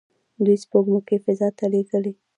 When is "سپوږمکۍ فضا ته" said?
0.63-1.65